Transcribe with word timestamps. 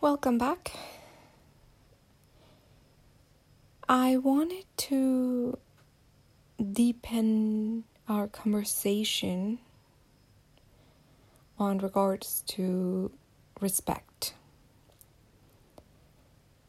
Welcome 0.00 0.38
back. 0.38 0.70
I 3.88 4.16
wanted 4.16 4.64
to 4.76 5.58
deepen 6.72 7.82
our 8.08 8.28
conversation 8.28 9.58
on 11.58 11.78
regards 11.78 12.44
to 12.46 13.10
respect. 13.60 14.34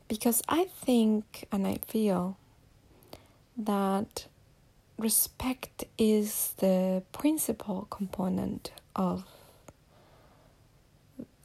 Because 0.07 0.41
I 0.49 0.63
think 0.63 1.47
and 1.51 1.67
I 1.67 1.77
feel 1.85 2.35
that 3.55 4.25
respect 4.97 5.83
is 5.99 6.55
the 6.57 7.03
principal 7.11 7.85
component 7.91 8.71
of 8.95 9.23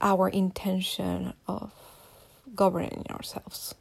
our 0.04 0.28
intention 0.28 1.32
of 1.48 1.72
governing 2.54 3.06
ourselves. 3.10 3.74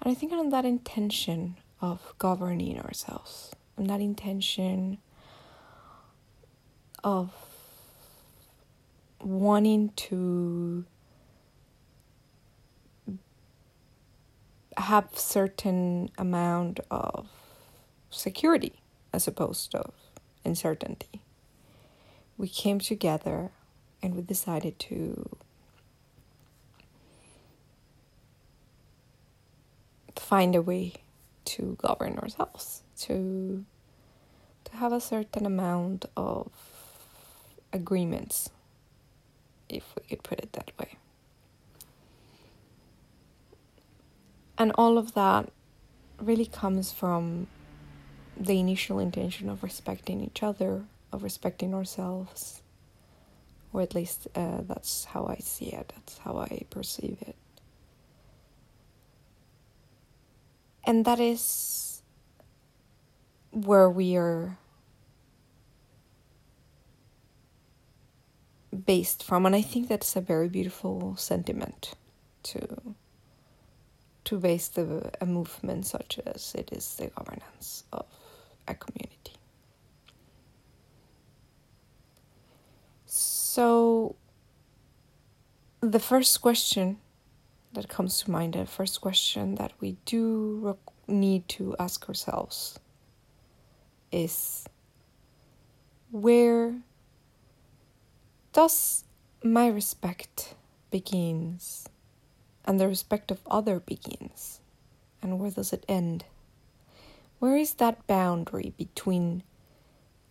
And 0.00 0.10
I 0.10 0.14
think 0.14 0.32
on 0.32 0.48
that 0.48 0.64
intention 0.64 1.58
of 1.82 2.14
governing 2.18 2.80
ourselves, 2.80 3.54
on 3.76 3.86
that 3.88 4.00
intention 4.00 4.96
of 7.04 7.30
wanting 9.22 9.90
to 9.90 10.86
have 14.78 15.10
certain 15.18 16.10
amount 16.16 16.80
of 16.90 17.28
security 18.08 18.80
as 19.12 19.28
opposed 19.28 19.72
to 19.72 19.84
uncertainty. 20.46 21.20
We 22.38 22.48
came 22.48 22.78
together 22.78 23.50
and 24.02 24.14
we 24.14 24.22
decided 24.22 24.78
to 24.78 25.36
find 30.16 30.54
a 30.54 30.62
way 30.62 30.92
to 31.44 31.76
govern 31.80 32.18
ourselves 32.18 32.82
to 32.96 33.64
to 34.64 34.76
have 34.76 34.92
a 34.92 35.00
certain 35.00 35.44
amount 35.46 36.04
of 36.16 36.48
agreements 37.72 38.50
if 39.68 39.84
we 39.96 40.02
could 40.08 40.22
put 40.22 40.38
it 40.38 40.52
that 40.52 40.70
way. 40.78 40.96
And 44.58 44.72
all 44.76 44.98
of 44.98 45.14
that 45.14 45.50
really 46.20 46.46
comes 46.46 46.92
from 46.92 47.46
the 48.36 48.58
initial 48.58 48.98
intention 48.98 49.48
of 49.48 49.62
respecting 49.62 50.20
each 50.20 50.42
other 50.42 50.84
of 51.12 51.22
respecting 51.22 51.74
ourselves 51.74 52.62
or 53.72 53.82
at 53.82 53.94
least 53.94 54.26
uh, 54.34 54.62
that's 54.62 55.04
how 55.04 55.26
I 55.26 55.36
see 55.36 55.66
it, 55.66 55.92
that's 55.94 56.18
how 56.18 56.38
I 56.38 56.64
perceive 56.70 57.18
it. 57.22 57.36
And 60.84 61.04
that 61.04 61.20
is 61.20 62.02
where 63.50 63.90
we 63.90 64.16
are 64.16 64.58
based 68.86 69.22
from 69.22 69.46
and 69.46 69.54
I 69.56 69.62
think 69.62 69.88
that's 69.88 70.14
a 70.16 70.20
very 70.20 70.48
beautiful 70.48 71.16
sentiment 71.16 71.94
to 72.44 72.94
to 74.24 74.38
base 74.38 74.68
the 74.68 75.10
a 75.20 75.26
movement 75.26 75.86
such 75.86 76.20
as 76.26 76.54
it 76.54 76.70
is 76.72 76.96
the 76.96 77.08
governance 77.08 77.84
of 77.92 78.06
a 78.68 78.74
community. 78.74 79.29
So, 83.52 84.14
the 85.80 85.98
first 85.98 86.40
question 86.40 86.98
that 87.72 87.88
comes 87.88 88.22
to 88.22 88.30
mind, 88.30 88.54
the 88.54 88.64
first 88.64 89.00
question 89.00 89.56
that 89.56 89.72
we 89.80 89.96
do 90.04 90.78
need 91.08 91.48
to 91.58 91.74
ask 91.80 92.08
ourselves 92.08 92.78
is 94.12 94.68
where 96.12 96.78
does 98.52 99.02
my 99.42 99.66
respect 99.66 100.54
begins 100.92 101.88
and 102.64 102.78
the 102.78 102.86
respect 102.86 103.32
of 103.32 103.40
other 103.50 103.80
begins? 103.80 104.60
And 105.20 105.40
where 105.40 105.50
does 105.50 105.72
it 105.72 105.84
end? 105.88 106.24
Where 107.40 107.56
is 107.56 107.74
that 107.82 108.06
boundary 108.06 108.74
between 108.78 109.42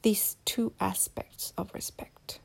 these 0.03 0.37
two 0.45 0.71
aspects 0.79 1.51
of 1.57 1.73
respect 1.73 2.39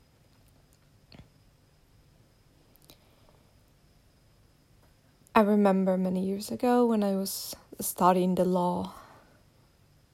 I 5.37 5.41
remember 5.41 5.97
many 5.99 6.25
years 6.25 6.53
ago 6.53 6.87
when 6.87 7.03
I 7.03 7.17
was 7.17 7.57
studying 7.81 8.37
the 8.37 8.45
law 8.45 8.95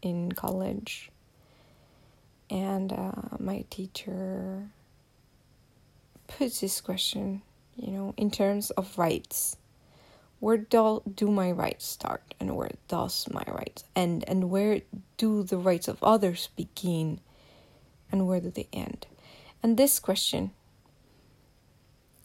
in 0.01 0.33
college, 0.33 1.11
and 2.49 2.91
uh, 2.91 3.37
my 3.39 3.67
teacher 3.69 4.71
puts 6.27 6.63
this 6.63 6.81
question, 6.81 7.43
you 7.77 7.93
know, 7.93 8.15
in 8.17 8.31
terms 8.31 8.71
of 8.71 8.97
rights. 8.97 9.59
Where 10.39 10.57
do, 10.57 11.03
do 11.15 11.31
my 11.31 11.53
rights 11.53 11.85
start 11.85 12.35
and 12.41 12.57
where 12.57 12.71
does 12.89 13.29
my 13.31 13.45
rights 13.47 13.85
end? 13.95 14.25
And 14.27 14.49
where 14.49 14.81
do 15.19 15.43
the 15.43 15.59
rights 15.59 15.87
of 15.87 16.03
others 16.03 16.49
begin 16.57 17.21
and 18.11 18.27
where 18.27 18.41
do 18.41 18.51
they 18.51 18.69
end? 18.73 19.07
And 19.63 19.77
this 19.77 19.99
question, 20.01 20.53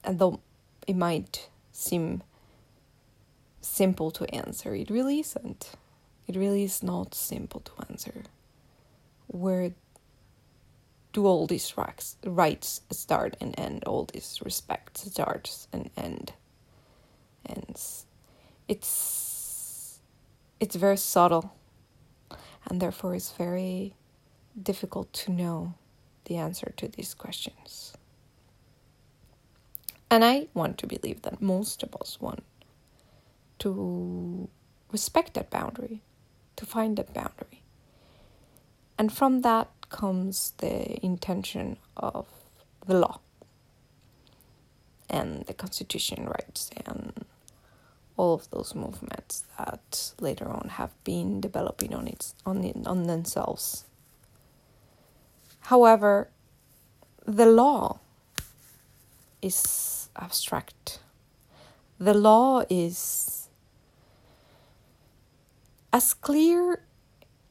and 0.01 0.17
though 0.17 0.39
it 0.87 0.95
might 0.95 1.49
seem 1.73 2.23
simple 3.65 4.11
to 4.11 4.25
answer. 4.33 4.75
It 4.75 4.89
really 4.89 5.19
isn't. 5.19 5.71
It 6.27 6.35
really 6.35 6.63
is 6.63 6.81
not 6.81 7.13
simple 7.13 7.61
to 7.61 7.71
answer. 7.89 8.23
Where 9.27 9.73
do 11.13 11.25
all 11.25 11.47
these 11.47 11.73
rights, 11.77 12.81
start 12.91 13.37
and 13.39 13.57
end? 13.59 13.83
All 13.85 14.05
these 14.05 14.39
respects 14.43 15.11
starts 15.11 15.67
and 15.71 15.89
end. 15.97 16.33
And 17.45 17.79
it's 18.67 19.99
it's 20.59 20.75
very 20.75 20.97
subtle, 20.97 21.53
and 22.67 22.81
therefore 22.81 23.13
it's 23.13 23.31
very 23.31 23.93
difficult 24.61 25.11
to 25.13 25.31
know 25.31 25.73
the 26.25 26.37
answer 26.37 26.73
to 26.77 26.87
these 26.87 27.13
questions. 27.13 27.93
And 30.09 30.23
I 30.23 30.47
want 30.53 30.77
to 30.79 30.87
believe 30.87 31.21
that 31.23 31.41
most 31.41 31.83
of 31.83 31.95
us 32.01 32.19
want 32.21 32.43
to 33.59 34.49
respect 34.91 35.33
that 35.33 35.49
boundary, 35.49 36.01
to 36.55 36.65
find 36.65 36.97
that 36.97 37.13
boundary. 37.13 37.63
And 38.97 39.11
from 39.11 39.41
that 39.41 39.69
comes 39.89 40.53
the 40.57 41.03
intention 41.05 41.77
of 41.97 42.27
the 42.85 42.97
law 42.97 43.19
and 45.09 45.45
the 45.45 45.53
constitution 45.53 46.25
rights 46.25 46.69
and 46.85 47.25
all 48.17 48.33
of 48.33 48.49
those 48.49 48.73
movements 48.73 49.43
that 49.57 50.13
later 50.19 50.47
on 50.47 50.69
have 50.69 50.91
been 51.03 51.41
developing 51.41 51.93
on 51.93 52.07
its 52.07 52.33
on 52.45 52.83
on 52.85 53.03
themselves. 53.03 53.85
However, 55.61 56.29
the 57.25 57.45
law 57.45 57.99
is 59.41 60.09
abstract. 60.15 60.99
The 61.99 62.13
law 62.13 62.63
is 62.69 63.44
as 65.95 66.13
clear 66.13 66.83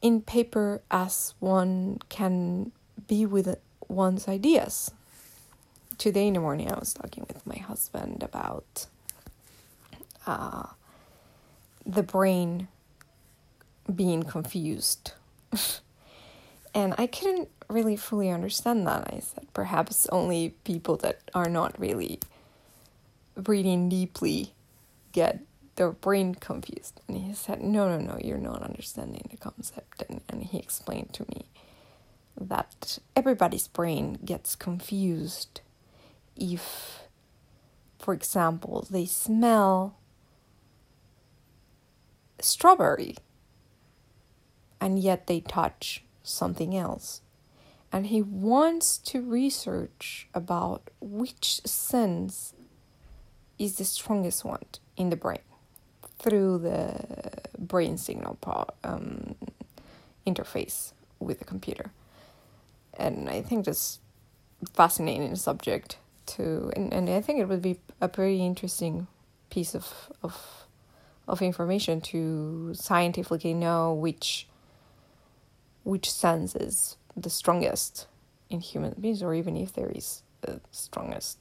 in 0.03 0.21
paper 0.21 0.79
as 0.91 1.33
one 1.39 1.97
can 2.09 2.71
be 3.07 3.25
with 3.25 3.57
one's 3.87 4.27
ideas. 4.27 4.91
Today 5.97 6.27
in 6.27 6.35
the 6.35 6.39
morning, 6.39 6.71
I 6.71 6.77
was 6.77 6.93
talking 6.93 7.25
with 7.27 7.43
my 7.47 7.55
husband 7.55 8.21
about 8.21 8.85
uh, 10.27 10.67
the 11.87 12.03
brain 12.03 12.67
being 13.95 14.21
confused. 14.21 15.13
and 16.75 16.93
I 16.99 17.07
couldn't 17.07 17.49
really 17.67 17.95
fully 17.95 18.29
understand 18.29 18.85
that. 18.85 19.11
I 19.11 19.21
said 19.21 19.47
perhaps 19.55 20.05
only 20.11 20.49
people 20.65 20.97
that 20.97 21.17
are 21.33 21.49
not 21.49 21.79
really 21.79 22.19
reading 23.35 23.89
deeply 23.89 24.53
get 25.13 25.39
their 25.75 25.91
brain 25.91 26.35
confused. 26.35 27.01
And 27.07 27.17
he 27.17 27.33
said, 27.33 27.61
No, 27.61 27.89
no, 27.89 27.99
no, 27.99 28.17
you're 28.21 28.37
not 28.37 28.61
understanding 28.61 29.27
the 29.29 29.37
concept. 29.37 30.03
And, 30.09 30.21
and 30.29 30.43
he 30.43 30.57
explained 30.57 31.13
to 31.13 31.25
me 31.29 31.45
that 32.39 32.99
everybody's 33.15 33.67
brain 33.67 34.19
gets 34.23 34.55
confused 34.55 35.61
if, 36.35 36.99
for 37.99 38.13
example, 38.13 38.87
they 38.89 39.05
smell 39.05 39.97
strawberry 42.39 43.15
and 44.81 44.99
yet 44.99 45.27
they 45.27 45.39
touch 45.39 46.03
something 46.23 46.75
else. 46.75 47.21
And 47.91 48.07
he 48.07 48.21
wants 48.21 48.97
to 48.97 49.21
research 49.21 50.27
about 50.33 50.89
which 50.99 51.61
sense 51.65 52.53
is 53.57 53.77
the 53.77 53.85
strongest 53.85 54.43
one 54.43 54.65
in 54.97 55.09
the 55.09 55.15
brain 55.15 55.39
through 56.19 56.59
the 56.59 57.05
brain 57.57 57.97
signal 57.97 58.37
pro- 58.41 58.67
um, 58.83 59.35
interface 60.25 60.93
with 61.19 61.39
the 61.39 61.45
computer. 61.45 61.91
And 62.97 63.29
I 63.29 63.41
think 63.41 63.65
that's 63.65 63.99
fascinating 64.73 65.35
subject 65.35 65.97
to 66.25 66.71
and, 66.75 66.93
and 66.93 67.09
I 67.09 67.21
think 67.21 67.39
it 67.39 67.47
would 67.47 67.61
be 67.61 67.79
a 68.01 68.07
pretty 68.07 68.43
interesting 68.43 69.07
piece 69.49 69.75
of 69.75 70.11
of 70.23 70.65
of 71.27 71.41
information 71.41 72.01
to 72.01 72.73
scientifically 72.73 73.53
know 73.53 73.93
which 73.93 74.47
which 75.83 76.11
sense 76.11 76.55
is 76.55 76.97
the 77.15 77.29
strongest 77.29 78.07
in 78.49 78.59
human 78.59 78.95
beings 78.99 79.21
or 79.21 79.33
even 79.33 79.55
if 79.55 79.73
there 79.73 79.89
is 79.89 80.23
the 80.41 80.61
strongest 80.71 81.37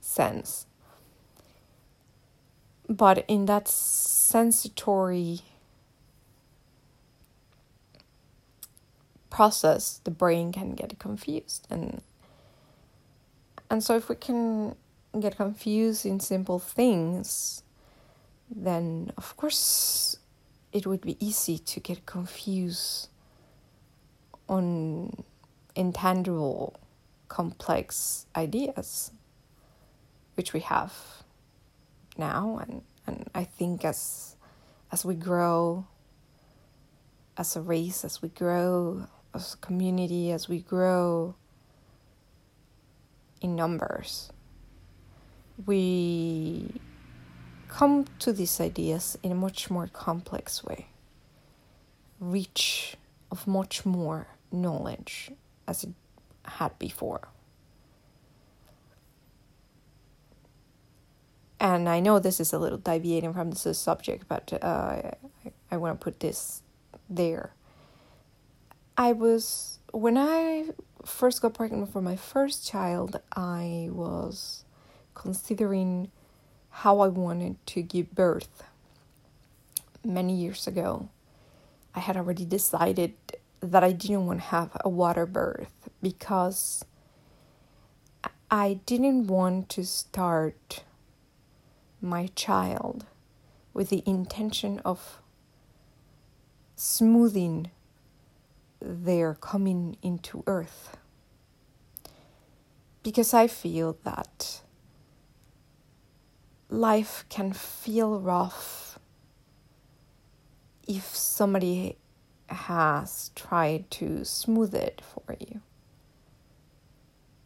sense 0.00 0.66
but 2.92 3.24
in 3.26 3.46
that 3.46 3.68
sensory 3.68 5.40
process 9.30 10.00
the 10.04 10.10
brain 10.10 10.52
can 10.52 10.74
get 10.74 10.98
confused. 10.98 11.66
And 11.70 12.02
and 13.70 13.82
so 13.82 13.96
if 13.96 14.08
we 14.08 14.16
can 14.16 14.76
get 15.18 15.36
confused 15.36 16.04
in 16.04 16.20
simple 16.20 16.58
things 16.58 17.62
then 18.54 19.12
of 19.16 19.36
course 19.36 20.16
it 20.72 20.86
would 20.86 21.00
be 21.00 21.16
easy 21.24 21.58
to 21.58 21.80
get 21.80 22.04
confused 22.06 23.08
on 24.48 25.24
intangible 25.74 26.74
complex 27.28 28.26
ideas 28.36 29.10
which 30.34 30.52
we 30.52 30.60
have 30.60 31.21
now 32.18 32.58
and, 32.62 32.82
and 33.06 33.28
I 33.34 33.44
think 33.44 33.84
as 33.84 34.36
as 34.90 35.04
we 35.04 35.14
grow 35.14 35.86
as 37.36 37.56
a 37.56 37.60
race, 37.62 38.04
as 38.04 38.20
we 38.20 38.28
grow 38.28 39.06
as 39.34 39.54
a 39.54 39.56
community, 39.56 40.30
as 40.30 40.48
we 40.48 40.60
grow 40.60 41.34
in 43.40 43.56
numbers, 43.56 44.30
we 45.64 46.80
come 47.68 48.04
to 48.18 48.32
these 48.32 48.60
ideas 48.60 49.16
in 49.22 49.32
a 49.32 49.34
much 49.34 49.70
more 49.70 49.86
complex 49.86 50.62
way, 50.62 50.88
reach 52.20 52.96
of 53.30 53.46
much 53.46 53.86
more 53.86 54.26
knowledge 54.52 55.30
as 55.66 55.84
it 55.84 55.94
had 56.44 56.78
before. 56.78 57.28
And 61.62 61.88
I 61.88 62.00
know 62.00 62.18
this 62.18 62.40
is 62.40 62.52
a 62.52 62.58
little 62.58 62.76
deviating 62.76 63.32
from 63.34 63.52
this 63.52 63.78
subject, 63.78 64.24
but 64.26 64.52
uh, 64.60 64.66
I, 64.66 65.12
I 65.70 65.76
want 65.76 66.00
to 66.00 66.04
put 66.04 66.18
this 66.18 66.60
there. 67.08 67.52
I 68.96 69.12
was, 69.12 69.78
when 69.92 70.18
I 70.18 70.70
first 71.04 71.40
got 71.40 71.54
pregnant 71.54 71.92
for 71.92 72.02
my 72.02 72.16
first 72.16 72.66
child, 72.66 73.20
I 73.36 73.90
was 73.92 74.64
considering 75.14 76.10
how 76.68 76.98
I 76.98 77.06
wanted 77.06 77.64
to 77.66 77.82
give 77.82 78.12
birth. 78.12 78.64
Many 80.04 80.34
years 80.34 80.66
ago, 80.66 81.10
I 81.94 82.00
had 82.00 82.16
already 82.16 82.44
decided 82.44 83.14
that 83.60 83.84
I 83.84 83.92
didn't 83.92 84.26
want 84.26 84.40
to 84.40 84.46
have 84.46 84.76
a 84.84 84.88
water 84.88 85.26
birth 85.26 85.88
because 86.02 86.84
I 88.50 88.80
didn't 88.84 89.28
want 89.28 89.68
to 89.68 89.84
start 89.84 90.82
my 92.02 92.28
child 92.34 93.06
with 93.72 93.88
the 93.88 94.02
intention 94.06 94.80
of 94.84 95.20
smoothing 96.76 97.70
their 98.80 99.34
coming 99.34 99.96
into 100.02 100.42
earth. 100.46 100.96
Because 103.02 103.32
I 103.32 103.46
feel 103.46 103.96
that 104.04 104.62
life 106.68 107.24
can 107.28 107.52
feel 107.52 108.20
rough 108.20 108.98
if 110.86 111.04
somebody 111.14 111.96
has 112.48 113.30
tried 113.34 113.90
to 113.92 114.24
smooth 114.24 114.74
it 114.74 115.00
for 115.00 115.36
you. 115.38 115.60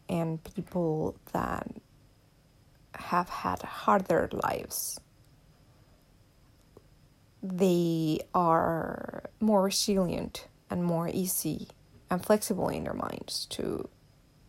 And 0.09 0.43
people 0.43 1.17
that 1.33 1.67
have 2.97 3.29
had 3.29 3.61
harder 3.61 4.29
lives, 4.31 4.99
they 7.41 8.19
are 8.33 9.23
more 9.39 9.63
resilient 9.63 10.47
and 10.69 10.83
more 10.83 11.07
easy 11.07 11.67
and 12.09 12.25
flexible 12.25 12.69
in 12.69 12.83
their 12.83 12.93
minds 12.93 13.45
to 13.51 13.87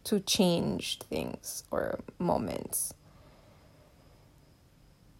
to 0.05 0.21
change 0.21 0.99
things 1.01 1.65
or 1.71 2.01
moments. 2.19 2.95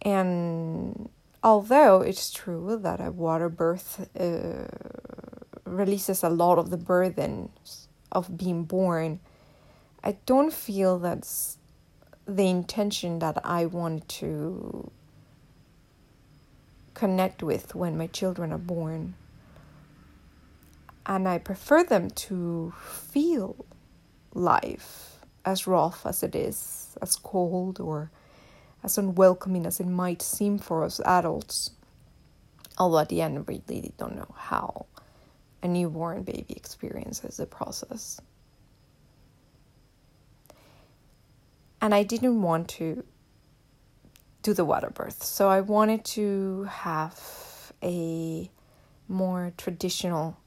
And 0.01 1.09
although 1.43 2.01
it's 2.01 2.31
true 2.31 2.79
that 2.81 2.99
a 2.99 3.11
water 3.11 3.49
birth 3.49 4.09
uh, 4.19 4.65
releases 5.69 6.23
a 6.23 6.29
lot 6.29 6.57
of 6.57 6.71
the 6.71 6.77
burdens 6.77 7.87
of 8.11 8.35
being 8.35 8.63
born, 8.63 9.19
I 10.03 10.17
don't 10.25 10.51
feel 10.51 10.97
that's 10.97 11.58
the 12.35 12.47
intention 12.47 13.19
that 13.19 13.39
I 13.43 13.65
want 13.65 14.07
to 14.09 14.91
connect 16.93 17.41
with 17.41 17.73
when 17.75 17.97
my 17.97 18.07
children 18.07 18.51
are 18.53 18.59
born. 18.59 19.15
And 21.05 21.27
I 21.27 21.39
prefer 21.39 21.83
them 21.83 22.09
to 22.11 22.73
feel 22.79 23.65
life 24.33 25.25
as 25.43 25.65
rough 25.65 26.05
as 26.05 26.21
it 26.21 26.35
is, 26.35 26.95
as 27.01 27.15
cold 27.15 27.79
or 27.79 28.11
as 28.83 28.97
unwelcoming 28.97 29.65
as 29.65 29.79
it 29.79 29.87
might 29.87 30.21
seem 30.21 30.59
for 30.59 30.83
us 30.83 31.01
adults. 31.05 31.71
Although 32.77 32.99
at 32.99 33.09
the 33.09 33.21
end, 33.21 33.47
we 33.47 33.61
really 33.67 33.93
don't 33.97 34.15
know 34.15 34.33
how 34.35 34.85
a 35.63 35.67
newborn 35.67 36.23
baby 36.23 36.53
experiences 36.55 37.37
the 37.37 37.45
process. 37.45 38.21
And 41.81 41.93
I 41.93 42.03
didn't 42.03 42.41
want 42.41 42.67
to 42.69 43.03
do 44.41 44.53
the 44.53 44.65
water 44.65 44.89
birth. 44.89 45.23
So 45.23 45.49
I 45.49 45.61
wanted 45.61 46.05
to 46.05 46.63
have 46.69 47.73
a 47.83 48.49
more 49.07 49.53
traditional 49.57 50.37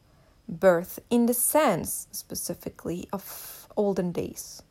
birth 0.48 0.98
in 1.10 1.26
the 1.26 1.34
sense 1.34 2.06
specifically 2.12 3.08
of 3.12 3.68
olden 3.76 4.12
days. 4.12 4.62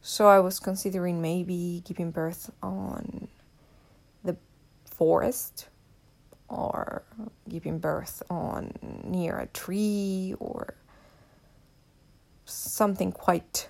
So 0.00 0.28
I 0.28 0.38
was 0.40 0.60
considering 0.60 1.22
maybe 1.22 1.82
giving 1.84 2.10
birth 2.10 2.50
on 2.62 3.28
the 4.22 4.36
forest 4.84 5.68
or 6.48 7.02
giving 7.48 7.78
birth 7.78 8.22
on 8.28 8.72
near 9.02 9.38
a 9.38 9.46
tree 9.46 10.34
or 10.38 10.74
something 12.44 13.12
quite 13.12 13.68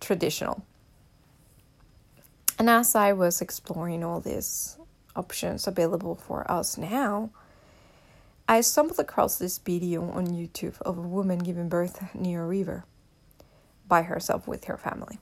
traditional. 0.00 0.64
And 2.58 2.70
as 2.70 2.94
I 2.94 3.12
was 3.12 3.40
exploring 3.40 4.02
all 4.02 4.20
these 4.20 4.78
options 5.14 5.66
available 5.66 6.14
for 6.14 6.50
us 6.50 6.78
now, 6.78 7.30
I 8.48 8.60
stumbled 8.60 8.98
across 8.98 9.38
this 9.38 9.58
video 9.58 10.10
on 10.10 10.28
YouTube 10.28 10.80
of 10.82 10.96
a 10.96 11.02
woman 11.02 11.38
giving 11.38 11.68
birth 11.68 12.14
near 12.14 12.44
a 12.44 12.46
river 12.46 12.84
by 13.88 14.02
herself 14.02 14.46
with 14.48 14.64
her 14.64 14.76
family. 14.76 15.18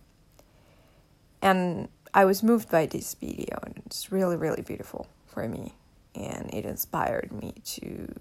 And 1.43 1.89
I 2.13 2.25
was 2.25 2.43
moved 2.43 2.71
by 2.71 2.87
this 2.87 3.15
video, 3.15 3.59
and 3.65 3.83
it's 3.87 4.13
really, 4.13 4.37
really 4.37 4.63
beautiful 4.63 5.09
for 5.27 5.49
me. 5.49 5.75
And 6.15 6.53
it 6.55 6.65
inspired 6.65 7.33
me 7.33 7.55
to 7.65 8.15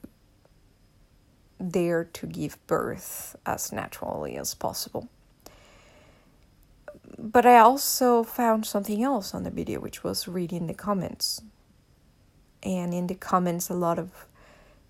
dare 1.66 2.06
to 2.06 2.26
give 2.26 2.66
birth 2.66 3.36
as 3.46 3.72
naturally 3.72 4.38
as 4.38 4.56
possible 4.56 5.08
but 7.18 7.46
I 7.46 7.60
also 7.60 8.24
found 8.24 8.66
something 8.66 9.04
else 9.04 9.34
on 9.34 9.44
the 9.44 9.52
video, 9.52 9.80
which 9.80 10.04
was 10.04 10.28
reading 10.28 10.68
the 10.68 10.74
comments. 10.74 11.42
And 12.62 12.94
in 12.94 13.08
the 13.08 13.16
comments, 13.16 13.70
a 13.70 13.74
lot 13.74 14.00
of 14.00 14.26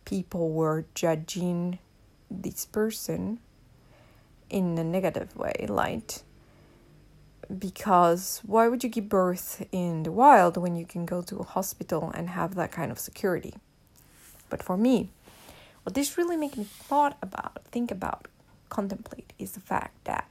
people 0.06 0.52
were 0.52 0.86
judging 0.94 1.80
this 2.30 2.66
person 2.66 3.40
in 4.50 4.78
a 4.78 4.84
negative 4.84 5.36
way, 5.36 5.66
light. 5.68 6.24
Because 7.58 8.42
why 8.46 8.68
would 8.68 8.84
you 8.84 8.90
give 8.90 9.10
birth 9.10 9.66
in 9.72 10.04
the 10.04 10.12
wild 10.12 10.58
when 10.58 10.76
you 10.76 10.86
can 10.86 11.06
go 11.06 11.22
to 11.24 11.38
a 11.38 11.44
hospital 11.44 12.12
and 12.14 12.30
have 12.30 12.56
that 12.56 12.72
kind 12.72 12.92
of 12.92 13.00
security? 13.00 13.56
But 14.50 14.64
for 14.64 14.78
me, 14.78 15.10
what 15.84 15.96
this 15.96 16.18
really 16.18 16.38
made 16.38 16.58
me 16.58 16.64
thought 16.64 17.18
about, 17.22 17.64
think 17.72 17.92
about, 17.92 18.28
contemplate 18.70 19.34
is 19.38 19.52
the 19.52 19.60
fact 19.60 20.06
that 20.06 20.30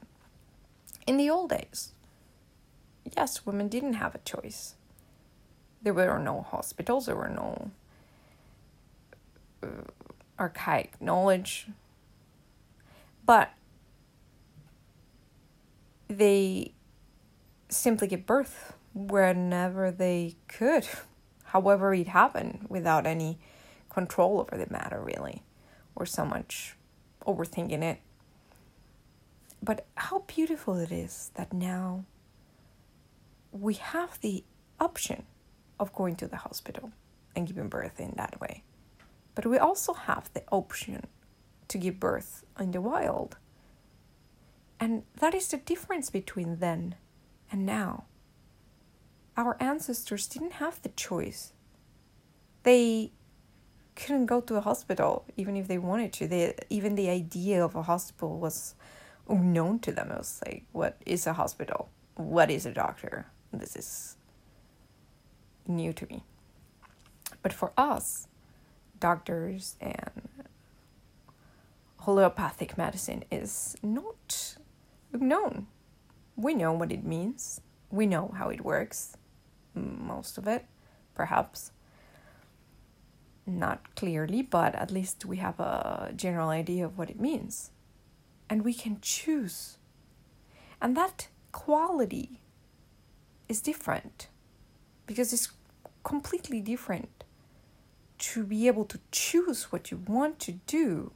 in 1.06 1.16
the 1.16 1.30
old 1.30 1.50
days, 1.50 1.92
yes, 3.16 3.44
women 3.44 3.68
didn't 3.68 3.94
have 3.94 4.14
a 4.14 4.18
choice. 4.18 4.74
There 5.82 5.94
were 5.94 6.18
no 6.18 6.42
hospitals, 6.42 7.06
there 7.06 7.16
were 7.16 7.28
no 7.28 7.70
uh, 9.62 9.66
archaic 10.38 11.00
knowledge. 11.00 11.66
But 13.24 13.52
they 16.08 16.72
simply 17.68 18.06
give 18.08 18.26
birth 18.26 18.74
whenever 18.94 19.90
they 19.90 20.36
could, 20.48 20.88
however 21.44 21.94
it 21.94 22.08
happened, 22.08 22.66
without 22.68 23.06
any 23.06 23.38
control 23.88 24.40
over 24.40 24.62
the 24.62 24.70
matter, 24.72 25.00
really, 25.00 25.42
or 25.94 26.06
so 26.06 26.24
much 26.24 26.76
overthinking 27.26 27.82
it. 27.82 28.00
But 29.62 29.86
how 29.94 30.20
beautiful 30.20 30.76
it 30.78 30.90
is 30.90 31.30
that 31.34 31.52
now 31.52 32.04
we 33.52 33.74
have 33.74 34.20
the 34.20 34.44
option 34.80 35.24
of 35.78 35.92
going 35.92 36.16
to 36.16 36.26
the 36.26 36.38
hospital 36.38 36.90
and 37.36 37.46
giving 37.46 37.68
birth 37.68 38.00
in 38.00 38.14
that 38.16 38.40
way. 38.40 38.64
But 39.34 39.46
we 39.46 39.58
also 39.58 39.92
have 39.94 40.30
the 40.32 40.42
option 40.50 41.06
to 41.68 41.78
give 41.78 42.00
birth 42.00 42.44
in 42.58 42.72
the 42.72 42.80
wild. 42.80 43.36
And 44.80 45.04
that 45.20 45.34
is 45.34 45.48
the 45.48 45.58
difference 45.58 46.10
between 46.10 46.56
then 46.56 46.96
and 47.50 47.64
now. 47.64 48.04
Our 49.36 49.56
ancestors 49.60 50.26
didn't 50.26 50.54
have 50.54 50.82
the 50.82 50.90
choice. 50.90 51.52
They 52.64 53.12
couldn't 53.94 54.26
go 54.26 54.40
to 54.40 54.56
a 54.56 54.60
hospital 54.60 55.24
even 55.36 55.56
if 55.56 55.68
they 55.68 55.78
wanted 55.78 56.12
to. 56.14 56.26
They, 56.26 56.54
even 56.68 56.96
the 56.96 57.08
idea 57.08 57.64
of 57.64 57.74
a 57.74 57.82
hospital 57.82 58.38
was 58.38 58.74
unknown 59.28 59.78
to 59.80 59.92
them. 59.92 60.10
It 60.10 60.18
was 60.18 60.40
like, 60.46 60.64
what 60.72 60.96
is 61.06 61.26
a 61.26 61.32
hospital? 61.32 61.88
What 62.14 62.50
is 62.50 62.66
a 62.66 62.72
doctor? 62.72 63.26
This 63.52 63.76
is 63.76 64.16
new 65.66 65.92
to 65.92 66.06
me. 66.06 66.24
But 67.42 67.52
for 67.52 67.72
us, 67.76 68.28
doctors 69.00 69.76
and 69.80 70.28
homeopathic 71.98 72.78
medicine 72.78 73.24
is 73.30 73.76
not 73.82 74.56
known. 75.12 75.66
We 76.36 76.54
know 76.54 76.72
what 76.72 76.92
it 76.92 77.04
means. 77.04 77.60
We 77.90 78.06
know 78.06 78.32
how 78.36 78.48
it 78.48 78.64
works. 78.64 79.16
Most 79.74 80.38
of 80.38 80.46
it, 80.46 80.66
perhaps. 81.14 81.72
Not 83.44 83.96
clearly, 83.96 84.42
but 84.42 84.74
at 84.76 84.92
least 84.92 85.24
we 85.24 85.38
have 85.38 85.58
a 85.58 86.12
general 86.14 86.48
idea 86.48 86.84
of 86.84 86.96
what 86.96 87.10
it 87.10 87.20
means. 87.20 87.71
And 88.52 88.66
we 88.66 88.74
can 88.74 88.98
choose. 89.00 89.78
And 90.78 90.94
that 90.94 91.28
quality 91.52 92.42
is 93.48 93.62
different 93.62 94.28
because 95.06 95.32
it's 95.32 95.48
completely 96.04 96.60
different 96.60 97.24
to 98.18 98.44
be 98.44 98.66
able 98.66 98.84
to 98.84 99.00
choose 99.10 99.72
what 99.72 99.90
you 99.90 100.02
want 100.06 100.38
to 100.40 100.52
do 100.66 101.12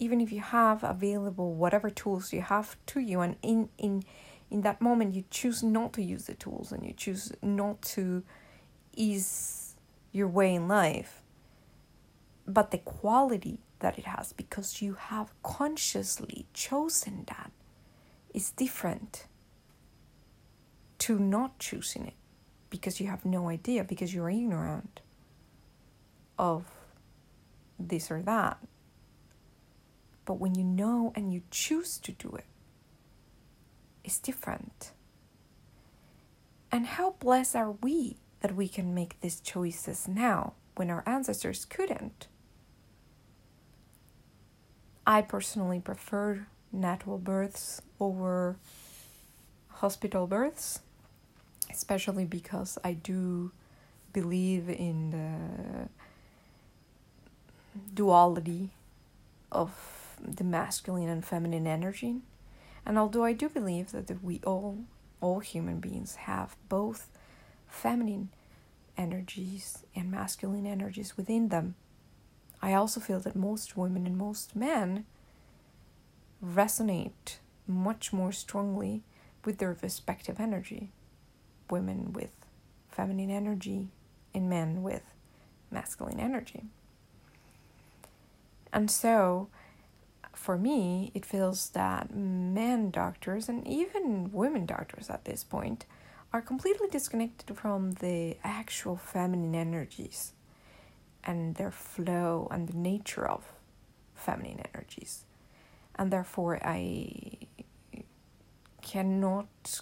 even 0.00 0.20
if 0.20 0.32
you 0.32 0.40
have 0.40 0.82
available 0.82 1.54
whatever 1.54 1.88
tools 1.88 2.32
you 2.32 2.42
have 2.42 2.76
to 2.86 2.98
you 2.98 3.20
and 3.20 3.36
in 3.42 3.68
in 3.78 4.02
in 4.50 4.62
that 4.62 4.80
moment 4.80 5.14
you 5.14 5.22
choose 5.30 5.62
not 5.62 5.92
to 5.92 6.02
use 6.02 6.24
the 6.24 6.34
tools 6.34 6.72
and 6.72 6.84
you 6.84 6.92
choose 6.92 7.32
not 7.42 7.80
to 7.80 8.24
ease 8.96 9.76
your 10.10 10.26
way 10.26 10.52
in 10.52 10.66
life 10.66 11.22
but 12.44 12.72
the 12.72 12.78
quality 12.78 13.60
that 13.80 13.98
it 13.98 14.04
has 14.04 14.32
because 14.32 14.80
you 14.80 14.94
have 14.94 15.32
consciously 15.42 16.46
chosen 16.52 17.24
that 17.28 17.50
is 18.32 18.50
different 18.50 19.26
to 20.98 21.18
not 21.18 21.58
choosing 21.58 22.06
it 22.06 22.14
because 22.70 23.00
you 23.00 23.06
have 23.06 23.24
no 23.24 23.48
idea 23.48 23.84
because 23.84 24.14
you're 24.14 24.30
ignorant 24.30 25.00
of 26.38 26.64
this 27.78 28.10
or 28.10 28.22
that 28.22 28.58
but 30.26 30.34
when 30.34 30.56
you 30.56 30.64
know 30.64 31.12
and 31.14 31.32
you 31.32 31.42
choose 31.50 31.98
to 31.98 32.12
do 32.12 32.34
it, 32.34 32.44
it's 34.04 34.18
different. 34.18 34.90
And 36.70 36.84
how 36.84 37.12
blessed 37.20 37.56
are 37.56 37.70
we 37.70 38.18
that 38.40 38.54
we 38.54 38.68
can 38.68 38.92
make 38.92 39.20
these 39.20 39.40
choices 39.40 40.06
now 40.06 40.54
when 40.74 40.90
our 40.90 41.04
ancestors 41.06 41.64
couldn't? 41.64 42.26
I 45.06 45.22
personally 45.22 45.78
prefer 45.78 46.46
natural 46.72 47.18
births 47.18 47.80
over 48.00 48.56
hospital 49.68 50.26
births, 50.26 50.80
especially 51.70 52.24
because 52.24 52.76
I 52.82 52.94
do 52.94 53.52
believe 54.12 54.68
in 54.68 55.10
the 55.10 55.88
duality 57.94 58.70
of 59.52 60.16
the 60.20 60.44
masculine 60.44 61.08
and 61.08 61.24
feminine 61.24 61.66
energy. 61.66 62.16
And 62.84 62.98
although 62.98 63.24
I 63.24 63.32
do 63.32 63.48
believe 63.48 63.92
that 63.92 64.24
we 64.24 64.40
all, 64.44 64.78
all 65.20 65.40
human 65.40 65.78
beings, 65.80 66.16
have 66.16 66.56
both 66.68 67.08
feminine 67.68 68.30
energies 68.96 69.84
and 69.94 70.10
masculine 70.10 70.66
energies 70.66 71.16
within 71.16 71.48
them, 71.48 71.74
I 72.62 72.74
also 72.74 73.00
feel 73.00 73.20
that 73.20 73.36
most 73.36 73.76
women 73.76 74.06
and 74.06 74.16
most 74.16 74.56
men 74.56 75.04
resonate 76.44 77.38
much 77.66 78.12
more 78.12 78.32
strongly 78.32 79.02
with 79.44 79.58
their 79.58 79.76
respective 79.82 80.40
energy. 80.40 80.90
Women 81.70 82.12
with 82.12 82.32
feminine 82.88 83.30
energy 83.30 83.88
and 84.34 84.48
men 84.48 84.82
with 84.82 85.02
masculine 85.70 86.20
energy. 86.20 86.64
And 88.72 88.90
so, 88.90 89.48
for 90.32 90.58
me, 90.58 91.10
it 91.14 91.24
feels 91.24 91.70
that 91.70 92.14
men 92.14 92.90
doctors 92.90 93.48
and 93.48 93.66
even 93.66 94.30
women 94.32 94.66
doctors 94.66 95.08
at 95.08 95.24
this 95.24 95.44
point 95.44 95.86
are 96.32 96.42
completely 96.42 96.88
disconnected 96.88 97.56
from 97.56 97.92
the 97.92 98.36
actual 98.44 98.96
feminine 98.96 99.54
energies 99.54 100.32
and 101.26 101.56
their 101.56 101.72
flow 101.72 102.48
and 102.50 102.68
the 102.68 102.76
nature 102.76 103.26
of 103.26 103.44
feminine 104.14 104.62
energies. 104.72 105.24
And 105.96 106.10
therefore, 106.12 106.58
I 106.62 107.38
cannot 108.80 109.80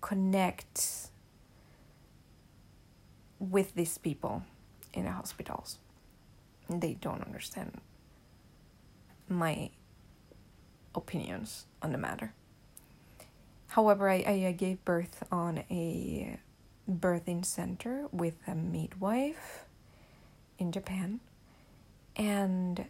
connect 0.00 1.08
with 3.38 3.74
these 3.74 3.96
people 3.98 4.42
in 4.92 5.06
the 5.06 5.12
hospitals. 5.12 5.78
They 6.68 6.94
don't 6.94 7.22
understand 7.24 7.80
my 9.28 9.70
opinions 10.94 11.66
on 11.82 11.92
the 11.92 11.98
matter. 11.98 12.34
However, 13.68 14.08
I, 14.08 14.46
I 14.46 14.52
gave 14.52 14.84
birth 14.84 15.24
on 15.32 15.64
a 15.70 16.38
birthing 16.88 17.44
center 17.44 18.06
with 18.12 18.36
a 18.46 18.54
midwife 18.54 19.63
in 20.58 20.72
Japan, 20.72 21.20
and 22.16 22.86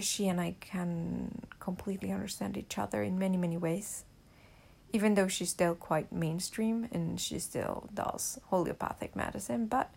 she 0.00 0.28
and 0.28 0.40
I 0.40 0.56
can 0.60 1.42
completely 1.60 2.10
understand 2.10 2.56
each 2.56 2.78
other 2.78 3.02
in 3.02 3.18
many, 3.18 3.36
many 3.36 3.56
ways. 3.56 4.04
Even 4.92 5.14
though 5.14 5.28
she's 5.28 5.50
still 5.50 5.74
quite 5.74 6.12
mainstream 6.12 6.88
and 6.92 7.20
she 7.20 7.38
still 7.38 7.88
does 7.92 8.38
homeopathic 8.44 9.16
medicine, 9.16 9.66
but 9.66 9.92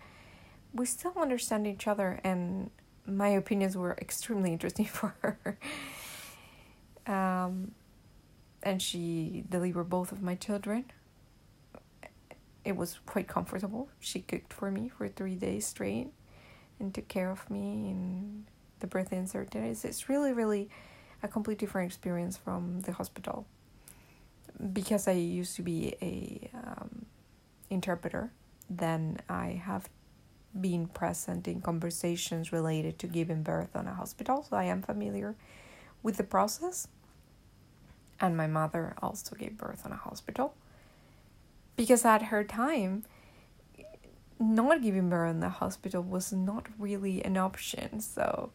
we 0.73 0.85
still 0.85 1.13
understand 1.17 1.67
each 1.67 1.87
other, 1.87 2.19
and 2.23 2.69
my 3.05 3.29
opinions 3.29 3.77
were 3.77 3.97
extremely 4.01 4.51
interesting 4.51 4.85
for 4.99 5.15
her. 5.21 5.57
Um, 7.05 7.71
and 8.63 8.81
she 8.81 9.43
delivered 9.49 9.85
both 9.85 10.11
of 10.11 10.21
my 10.21 10.35
children. 10.35 10.85
It 12.67 12.75
was 12.75 12.99
quite 13.05 13.29
comfortable. 13.29 13.87
She 14.01 14.19
cooked 14.19 14.51
for 14.51 14.69
me 14.69 14.89
for 14.89 15.07
three 15.07 15.35
days 15.35 15.65
straight 15.65 16.09
and 16.81 16.93
took 16.93 17.07
care 17.07 17.31
of 17.31 17.49
me 17.49 17.89
in 17.89 18.45
the 18.81 18.87
birthing 18.87 19.29
center. 19.29 19.63
It's, 19.63 19.85
it's 19.85 20.09
really, 20.09 20.33
really 20.33 20.69
a 21.23 21.29
completely 21.29 21.65
different 21.65 21.87
experience 21.87 22.35
from 22.35 22.81
the 22.81 22.91
hospital. 22.91 23.45
Because 24.73 25.07
I 25.07 25.13
used 25.13 25.55
to 25.55 25.61
be 25.61 25.95
a 26.01 26.49
um, 26.53 27.05
interpreter, 27.69 28.33
then 28.69 29.19
I 29.29 29.61
have 29.63 29.87
been 30.59 30.87
present 30.87 31.47
in 31.47 31.61
conversations 31.61 32.51
related 32.51 32.99
to 32.99 33.07
giving 33.07 33.43
birth 33.43 33.77
on 33.77 33.87
a 33.87 33.93
hospital, 33.93 34.43
so 34.43 34.57
I 34.57 34.65
am 34.65 34.81
familiar 34.81 35.35
with 36.03 36.17
the 36.17 36.23
process 36.25 36.89
and 38.19 38.35
my 38.35 38.47
mother 38.47 38.93
also 39.01 39.35
gave 39.35 39.57
birth 39.57 39.85
on 39.85 39.93
a 39.93 39.95
hospital 39.95 40.53
because 41.77 42.03
at 42.03 42.23
her 42.23 42.43
time 42.43 43.05
not 44.39 44.81
giving 44.81 45.09
birth 45.09 45.31
in 45.31 45.39
the 45.39 45.49
hospital 45.49 46.03
was 46.03 46.33
not 46.33 46.67
really 46.77 47.23
an 47.23 47.37
option. 47.37 48.01
So 48.01 48.51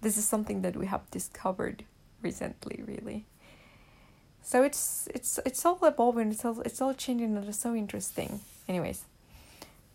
this 0.00 0.16
is 0.16 0.24
something 0.24 0.62
that 0.62 0.76
we 0.76 0.86
have 0.86 1.10
discovered 1.10 1.84
recently 2.22 2.84
really. 2.86 3.26
So 4.42 4.62
it's 4.62 5.08
it's 5.12 5.40
it's 5.44 5.66
all 5.66 5.78
evolving. 5.82 6.30
It's 6.30 6.44
all 6.44 6.60
it's 6.60 6.80
all 6.80 6.94
changing 6.94 7.36
and 7.36 7.48
it's 7.48 7.58
so 7.58 7.74
interesting. 7.74 8.40
Anyways 8.68 9.04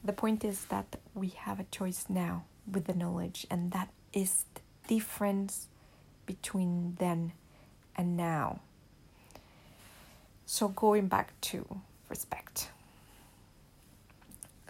the 0.03 0.13
point 0.13 0.44
is 0.44 0.65
that 0.65 0.98
we 1.13 1.30
have 1.30 1.60
a 1.60 1.65
choice 1.65 2.06
now 2.10 2.44
with 2.70 2.86
the 2.86 2.94
knowledge, 2.94 3.48
and 3.50 3.72
that 3.72 3.89
is 4.12 4.46
the 4.53 4.62
difference 4.88 5.68
between 6.25 6.96
then 7.00 7.32
and 7.96 8.18
now. 8.18 8.60
So, 10.46 10.68
going 10.68 11.08
back 11.08 11.39
to 11.42 11.82
respect. 12.13 12.70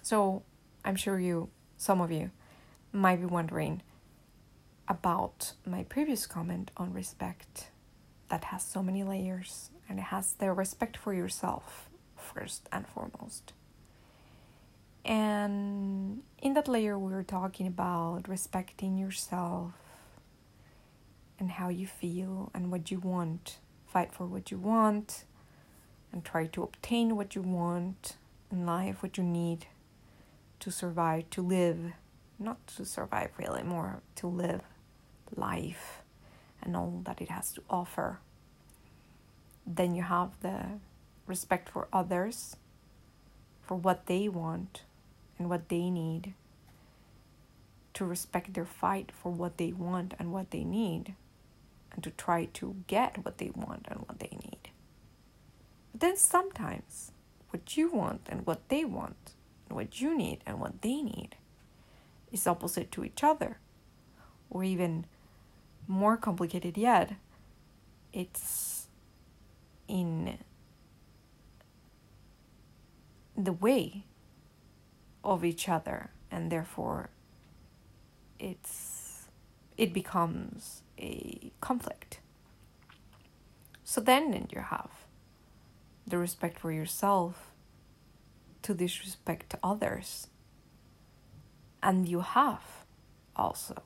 So, 0.01 0.43
I'm 0.85 0.95
sure 0.95 1.19
you, 1.19 1.49
some 1.77 1.99
of 1.99 2.09
you, 2.09 2.31
might 2.93 3.19
be 3.19 3.25
wondering 3.25 3.81
about 4.87 5.53
my 5.65 5.83
previous 5.83 6.25
comment 6.25 6.71
on 6.77 6.93
respect 6.93 7.69
that 8.29 8.45
has 8.45 8.63
so 8.63 8.81
many 8.81 9.03
layers 9.03 9.71
and 9.89 9.99
it 9.99 10.07
has 10.15 10.25
the 10.39 10.53
respect 10.53 10.95
for 10.95 11.13
yourself 11.13 11.89
first 12.15 12.61
and 12.71 12.87
foremost. 12.87 13.51
And 15.03 16.23
in 16.41 16.53
that 16.53 16.69
layer, 16.69 16.97
we 16.97 17.11
were 17.11 17.29
talking 17.41 17.67
about 17.67 18.29
respecting 18.29 18.97
yourself 18.97 19.73
and 21.39 21.51
how 21.51 21.67
you 21.67 21.87
feel 21.87 22.51
and 22.53 22.71
what 22.71 22.89
you 22.89 22.99
want. 22.99 23.57
Fight 23.85 24.13
for 24.13 24.25
what 24.25 24.49
you 24.49 24.57
want 24.57 25.25
and 26.13 26.23
try 26.23 26.45
to 26.45 26.63
obtain 26.63 27.17
what 27.17 27.35
you 27.35 27.41
want 27.41 28.15
in 28.51 28.65
life, 28.65 29.03
what 29.03 29.17
you 29.17 29.23
need 29.23 29.65
to 30.59 30.71
survive, 30.71 31.29
to 31.31 31.41
live. 31.41 31.93
Not 32.39 32.65
to 32.77 32.85
survive, 32.85 33.31
really, 33.37 33.63
more 33.63 34.01
to 34.15 34.27
live 34.27 34.61
life 35.35 36.03
and 36.61 36.75
all 36.75 37.01
that 37.05 37.21
it 37.21 37.29
has 37.29 37.51
to 37.53 37.63
offer. 37.69 38.19
Then 39.65 39.95
you 39.95 40.03
have 40.03 40.39
the 40.41 40.79
respect 41.25 41.69
for 41.69 41.87
others, 41.91 42.57
for 43.61 43.75
what 43.75 44.05
they 44.07 44.27
want 44.27 44.83
and 45.39 45.49
what 45.49 45.69
they 45.69 45.89
need, 45.89 46.33
to 47.93 48.05
respect 48.05 48.53
their 48.53 48.65
fight 48.65 49.11
for 49.11 49.31
what 49.31 49.57
they 49.57 49.71
want 49.71 50.13
and 50.19 50.33
what 50.33 50.51
they 50.51 50.63
need, 50.63 51.15
and 51.93 52.03
to 52.03 52.09
try 52.11 52.45
to 52.45 52.75
get 52.87 53.23
what 53.23 53.37
they 53.37 53.51
want 53.55 53.87
and 53.89 53.99
what 54.01 54.19
they 54.19 54.35
need. 54.43 54.52
But 55.93 56.01
then 56.01 56.17
sometimes 56.17 57.11
what 57.51 57.77
you 57.77 57.89
want 57.89 58.27
and 58.27 58.45
what 58.45 58.67
they 58.67 58.83
want, 58.83 59.33
and 59.69 59.77
what 59.77 60.01
you 60.01 60.17
need 60.17 60.39
and 60.45 60.59
what 60.59 60.81
they 60.81 61.01
need, 61.01 61.37
is 62.31 62.45
opposite 62.45 62.91
to 62.91 63.05
each 63.05 63.23
other, 63.23 63.59
or 64.49 64.63
even 64.63 65.05
more 65.87 66.17
complicated 66.17 66.77
yet, 66.77 67.13
it's 68.11 68.87
in 69.87 70.39
the 73.37 73.53
way 73.53 74.03
of 75.23 75.43
each 75.43 75.67
other 75.67 76.11
and 76.29 76.51
therefore 76.51 77.09
it's 78.39 79.27
it 79.77 79.93
becomes 79.93 80.83
a 80.99 81.51
conflict. 81.61 82.19
So 83.83 84.01
then 84.01 84.47
you 84.51 84.59
have 84.61 84.91
the 86.05 86.17
respect 86.17 86.59
for 86.59 86.71
yourself 86.71 87.51
to 88.61 88.73
disrespect 88.73 89.55
others. 89.63 90.27
And 91.81 92.07
you 92.07 92.21
have 92.21 92.85
also 93.35 93.83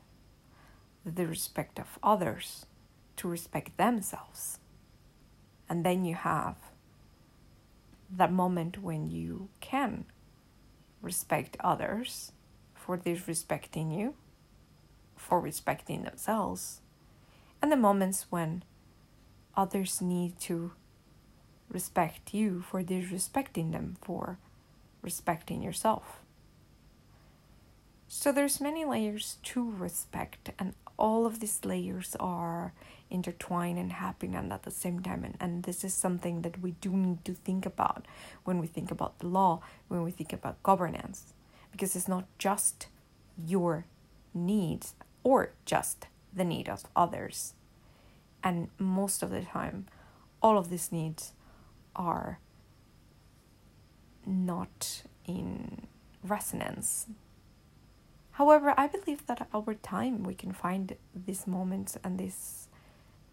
the 1.05 1.25
respect 1.25 1.79
of 1.79 1.97
others 2.03 2.65
to 3.17 3.27
respect 3.27 3.77
themselves. 3.77 4.59
And 5.69 5.85
then 5.85 6.05
you 6.05 6.15
have 6.15 6.55
that 8.09 8.31
moment 8.31 8.81
when 8.81 9.09
you 9.09 9.49
can 9.59 10.05
respect 11.01 11.57
others 11.59 12.31
for 12.73 12.97
disrespecting 12.97 13.97
you, 13.97 14.15
for 15.15 15.41
respecting 15.41 16.03
themselves, 16.03 16.81
and 17.61 17.71
the 17.71 17.75
moments 17.75 18.27
when 18.29 18.63
others 19.55 20.01
need 20.01 20.39
to 20.39 20.71
respect 21.69 22.33
you 22.33 22.61
for 22.61 22.83
disrespecting 22.83 23.71
them 23.71 23.97
for 24.01 24.37
respecting 25.01 25.61
yourself. 25.61 26.21
So 28.07 28.31
there's 28.31 28.61
many 28.61 28.85
layers 28.85 29.37
to 29.43 29.69
respect 29.69 30.51
and 30.57 30.73
all 30.97 31.25
of 31.25 31.39
these 31.39 31.63
layers 31.63 32.15
are 32.19 32.73
intertwined 33.09 33.77
and 33.77 33.91
happening 33.91 34.51
at 34.51 34.63
the 34.63 34.71
same 34.71 35.01
time 35.01 35.23
and, 35.23 35.37
and 35.39 35.63
this 35.63 35.83
is 35.83 35.93
something 35.93 36.41
that 36.41 36.61
we 36.61 36.71
do 36.71 36.91
need 36.91 37.23
to 37.25 37.33
think 37.33 37.65
about 37.65 38.05
when 38.43 38.59
we 38.59 38.67
think 38.67 38.91
about 38.91 39.19
the 39.19 39.27
law 39.27 39.61
when 39.87 40.03
we 40.03 40.11
think 40.11 40.33
about 40.33 40.61
governance 40.63 41.33
because 41.71 41.95
it's 41.95 42.07
not 42.07 42.25
just 42.37 42.87
your 43.45 43.85
needs 44.33 44.95
or 45.23 45.51
just 45.65 46.07
the 46.33 46.43
need 46.43 46.67
of 46.67 46.83
others 46.95 47.53
and 48.43 48.69
most 48.77 49.23
of 49.23 49.29
the 49.29 49.41
time 49.41 49.85
all 50.41 50.57
of 50.57 50.69
these 50.69 50.91
needs 50.91 51.31
are 51.97 52.39
not 54.25 55.03
in 55.25 55.87
resonance 56.23 57.07
However, 58.37 58.75
I 58.77 58.85
believe 58.85 59.25
that 59.25 59.47
over 59.51 59.73
time 59.73 60.21
we 60.21 60.35
can 60.35 60.51
find 60.51 60.95
these 61.15 61.47
moments 61.47 61.97
and 62.03 62.19
this 62.19 62.67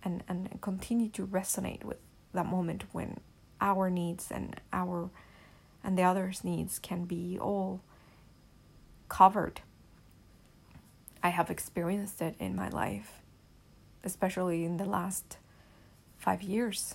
and, 0.03 0.25
and 0.27 0.59
continue 0.63 1.11
to 1.11 1.27
resonate 1.27 1.85
with 1.85 1.99
that 2.33 2.47
moment 2.47 2.85
when 2.93 3.21
our 3.61 3.91
needs 3.91 4.31
and 4.31 4.59
our 4.73 5.11
and 5.83 5.99
the 5.99 6.03
others' 6.05 6.43
needs 6.43 6.79
can 6.79 7.05
be 7.05 7.39
all 7.39 7.83
covered. 9.11 9.61
I 11.23 11.29
have 11.29 11.51
experienced 11.51 12.23
it 12.23 12.35
in 12.39 12.57
my 12.57 12.71
life, 12.71 13.21
especially 14.05 14.65
in 14.65 14.79
the 14.79 14.87
last 14.87 15.37
five 16.17 16.41
years. 16.41 16.95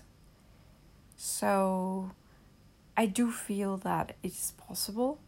So 1.22 2.12
I 2.96 3.06
do 3.06 3.30
feel 3.30 3.76
that 3.80 4.16
it's 4.24 4.52
possible 4.52 5.20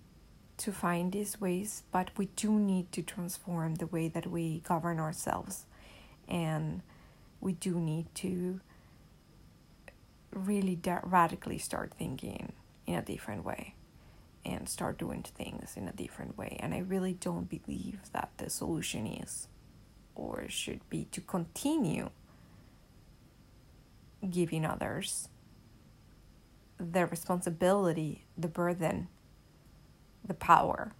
to 0.60 0.71
find 0.71 1.12
these 1.12 1.41
ways, 1.41 1.84
but 1.91 2.12
we 2.15 2.27
do 2.27 2.58
need 2.58 2.93
to 2.93 3.01
transform 3.01 3.75
the 3.75 3.88
way 3.88 4.08
that 4.08 4.25
we 4.25 4.60
govern 4.60 5.01
ourselves. 5.01 5.65
And 6.30 6.82
we 7.41 7.51
do 7.51 7.77
need 7.77 8.06
to 8.15 8.62
really 10.32 10.77
da- 10.77 11.01
radically 11.04 11.58
start 11.58 11.93
thinking 11.99 12.54
in 12.88 12.95
a 12.95 13.01
different 13.01 13.43
way 13.43 13.75
and 14.45 14.69
start 14.69 14.97
doing 14.97 15.23
things 15.23 15.73
in 15.75 15.89
a 15.89 15.91
different 15.91 16.38
way. 16.38 16.56
And 16.62 16.73
I 16.73 16.80
really 16.80 17.15
don't 17.15 17.49
believe 17.49 17.99
that 18.13 18.30
the 18.38 18.49
solution 18.49 19.06
is 19.06 19.49
or 20.15 20.45
should 20.47 20.89
be 20.89 21.10
to 21.12 21.19
continue 21.19 22.12
giving 24.30 24.63
others 24.63 25.27
the 26.82 27.06
responsibility, 27.06 28.26
the 28.38 28.48
burden 28.48 29.08
the 30.26 30.34
power 30.34 30.94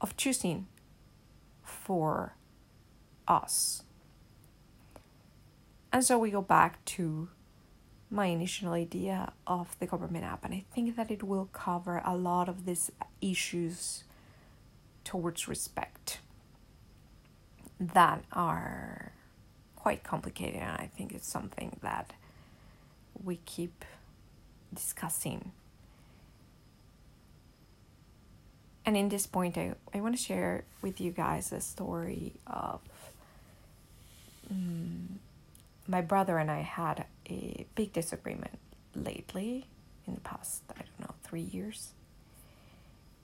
of 0.00 0.16
choosing 0.16 0.66
for 1.62 2.34
us. 3.26 3.82
And 5.92 6.04
so 6.04 6.18
we 6.18 6.30
go 6.30 6.42
back 6.42 6.84
to 6.86 7.28
my 8.10 8.26
initial 8.26 8.72
idea 8.72 9.32
of 9.46 9.76
the 9.80 9.86
government 9.86 10.24
app, 10.24 10.44
and 10.44 10.54
I 10.54 10.64
think 10.74 10.96
that 10.96 11.10
it 11.10 11.22
will 11.22 11.48
cover 11.52 12.00
a 12.04 12.16
lot 12.16 12.48
of 12.48 12.64
these 12.64 12.90
issues 13.20 14.04
towards 15.04 15.48
respect 15.48 16.20
that 17.78 18.24
are 18.32 19.12
quite 19.76 20.02
complicated, 20.02 20.60
and 20.60 20.72
I 20.72 20.90
think 20.96 21.12
it's 21.12 21.28
something 21.28 21.78
that 21.82 22.12
we 23.22 23.36
keep 23.44 23.84
discussing 24.74 25.52
And 28.88 28.96
in 28.96 29.10
this 29.10 29.26
point, 29.26 29.58
I, 29.58 29.74
I 29.92 30.00
want 30.00 30.16
to 30.16 30.22
share 30.22 30.64
with 30.80 30.98
you 30.98 31.10
guys 31.10 31.52
a 31.52 31.60
story 31.60 32.32
of 32.46 32.80
um, 34.50 35.18
my 35.86 36.00
brother 36.00 36.38
and 36.38 36.50
I 36.50 36.62
had 36.62 37.04
a 37.28 37.66
big 37.74 37.92
disagreement 37.92 38.58
lately 38.94 39.66
in 40.06 40.14
the 40.14 40.20
past, 40.22 40.62
I 40.70 40.78
don't 40.78 41.00
know, 41.00 41.14
three 41.22 41.42
years. 41.42 41.90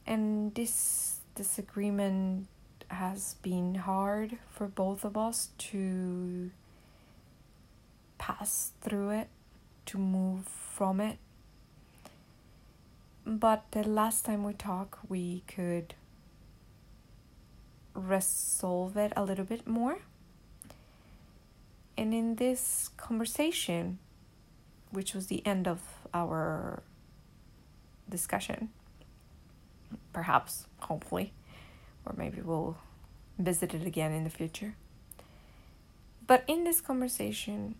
And 0.06 0.54
this 0.54 1.20
disagreement 1.34 2.46
has 2.88 3.36
been 3.40 3.76
hard 3.76 4.36
for 4.50 4.66
both 4.66 5.02
of 5.02 5.16
us 5.16 5.48
to 5.70 6.50
pass 8.18 8.72
through 8.82 9.12
it, 9.12 9.28
to 9.86 9.96
move 9.96 10.44
from 10.46 11.00
it, 11.00 11.16
but 13.26 13.64
the 13.70 13.82
last 13.82 14.24
time 14.24 14.44
we 14.44 14.52
talked, 14.52 14.98
we 15.08 15.42
could 15.46 15.94
resolve 17.94 18.96
it 18.96 19.12
a 19.16 19.24
little 19.24 19.44
bit 19.44 19.66
more. 19.66 19.98
And 21.96 22.12
in 22.12 22.36
this 22.36 22.90
conversation, 22.96 23.98
which 24.90 25.14
was 25.14 25.28
the 25.28 25.46
end 25.46 25.68
of 25.68 25.80
our 26.12 26.82
discussion, 28.08 28.70
perhaps, 30.12 30.66
hopefully, 30.80 31.32
or 32.04 32.14
maybe 32.16 32.40
we'll 32.40 32.76
visit 33.38 33.74
it 33.74 33.86
again 33.86 34.12
in 34.12 34.24
the 34.24 34.30
future. 34.30 34.74
But 36.26 36.44
in 36.46 36.64
this 36.64 36.80
conversation, 36.80 37.76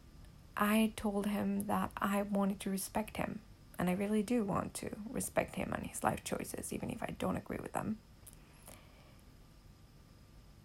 I 0.57 0.93
told 0.97 1.27
him 1.27 1.67
that 1.67 1.91
I 1.97 2.23
wanted 2.23 2.61
to 2.61 2.71
respect 2.71 3.17
him, 3.17 3.41
and 3.79 3.91
I 3.91 3.93
really 3.93 4.23
do 4.23 4.45
want 4.45 4.75
to 4.75 4.91
respect 5.11 5.57
him 5.57 5.73
and 5.75 5.87
his 5.87 6.03
life 6.03 6.23
choices, 6.25 6.73
even 6.73 6.91
if 6.91 7.03
I 7.03 7.15
don't 7.19 7.37
agree 7.37 7.59
with 7.61 7.73
them. 7.73 7.99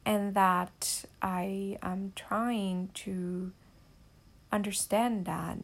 And 0.05 0.33
that 0.33 1.05
I 1.21 1.77
am 1.81 2.13
trying 2.15 2.89
to 2.95 3.51
understand 4.51 5.25
that 5.25 5.59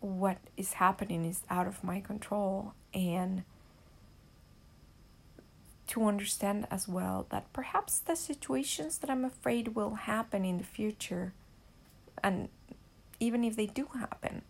what 0.00 0.38
is 0.56 0.74
happening 0.74 1.24
is 1.24 1.40
out 1.48 1.66
of 1.66 1.82
my 1.82 2.00
control 2.00 2.74
and 2.92 3.42
to 5.86 6.04
understand 6.06 6.66
as 6.70 6.88
well 6.88 7.26
that 7.30 7.52
perhaps 7.52 7.98
the 7.98 8.16
situations 8.16 8.98
that 8.98 9.10
I'm 9.10 9.24
afraid 9.24 9.68
will 9.68 9.94
happen 9.94 10.44
in 10.44 10.58
the 10.58 10.64
future, 10.64 11.32
and 12.22 12.48
even 13.20 13.44
if 13.44 13.56
they 13.56 13.66
do 13.66 13.88
happen, 13.94 14.42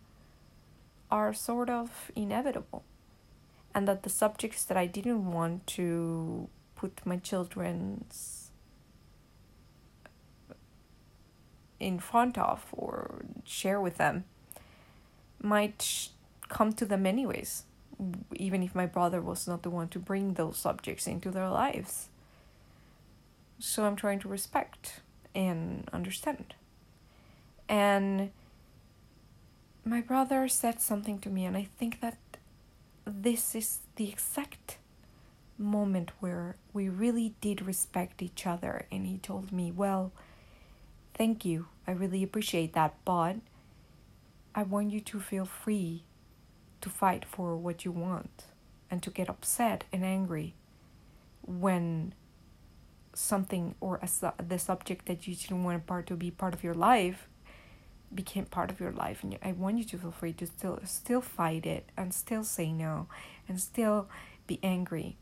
are 1.15 1.33
sort 1.33 1.69
of 1.69 2.11
inevitable. 2.15 2.83
And 3.73 3.87
that 3.87 4.03
the 4.03 4.09
subjects 4.09 4.63
that 4.65 4.77
I 4.77 4.85
didn't 4.85 5.31
want 5.31 5.67
to 5.77 6.49
put 6.75 7.05
my 7.05 7.17
children's 7.17 8.51
in 11.79 11.99
front 11.99 12.37
of 12.37 12.65
or 12.71 13.25
share 13.43 13.79
with 13.81 13.97
them 13.97 14.23
might 15.41 16.09
come 16.47 16.71
to 16.73 16.85
them 16.85 17.05
anyways 17.05 17.63
even 18.35 18.63
if 18.63 18.75
my 18.75 18.85
brother 18.85 19.21
was 19.21 19.47
not 19.47 19.63
the 19.63 19.69
one 19.69 19.87
to 19.89 19.99
bring 19.99 20.33
those 20.33 20.57
subjects 20.57 21.07
into 21.07 21.31
their 21.31 21.49
lives. 21.49 22.09
So 23.59 23.85
I'm 23.85 23.95
trying 23.95 24.19
to 24.19 24.27
respect 24.27 25.01
and 25.33 25.89
understand. 25.93 26.55
And 27.69 28.31
my 29.85 30.01
brother 30.01 30.47
said 30.47 30.81
something 30.81 31.19
to 31.19 31.29
me, 31.29 31.45
and 31.45 31.55
I 31.55 31.67
think 31.77 32.01
that 32.01 32.17
this 33.05 33.53
is 33.53 33.79
the 33.95 34.09
exact 34.09 34.79
moment 35.57 36.11
where 36.19 36.57
we 36.73 36.89
really 36.89 37.35
did 37.39 37.65
respect 37.65 38.21
each 38.21 38.47
other. 38.47 38.87
And 38.91 39.05
he 39.05 39.19
told 39.19 39.51
me, 39.51 39.71
Well, 39.71 40.11
thank 41.13 41.45
you. 41.45 41.67
I 41.87 41.91
really 41.91 42.23
appreciate 42.23 42.73
that, 42.73 42.95
but 43.05 43.37
I 44.55 44.63
want 44.63 44.91
you 44.91 45.01
to 45.01 45.19
feel 45.19 45.45
free 45.45 46.03
to 46.81 46.89
fight 46.89 47.23
for 47.23 47.55
what 47.55 47.85
you 47.85 47.91
want 47.91 48.45
and 48.89 49.03
to 49.03 49.11
get 49.11 49.29
upset 49.29 49.83
and 49.93 50.03
angry 50.03 50.55
when 51.43 52.13
something 53.13 53.75
or 53.79 53.99
a 54.01 54.07
su- 54.07 54.31
the 54.45 54.57
subject 54.57 55.05
that 55.05 55.27
you 55.27 55.35
didn't 55.35 55.63
want 55.63 55.85
part 55.85 56.07
to 56.07 56.15
be 56.15 56.31
part 56.31 56.53
of 56.53 56.63
your 56.63 56.73
life 56.73 57.29
became 58.13 58.45
part 58.45 58.71
of 58.71 58.79
your 58.79 58.91
life 58.91 59.23
and 59.23 59.37
I 59.43 59.51
want 59.51 59.77
you 59.77 59.83
to 59.85 59.97
feel 59.97 60.11
free 60.11 60.33
to 60.33 60.47
still 60.47 60.79
still 60.85 61.21
fight 61.21 61.65
it 61.65 61.89
and 61.97 62.13
still 62.13 62.43
say 62.43 62.71
no 62.71 63.07
and 63.47 63.59
still 63.59 64.07
be 64.47 64.59
angry 64.63 65.17